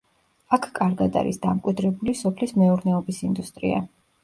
აქ 0.55 0.63
კარგად 0.79 1.19
არის 1.21 1.39
დამკვიდრებული 1.43 2.17
სოფლის 2.23 2.57
მეურნეობის 2.65 3.23
ინდუსტრია. 3.31 3.87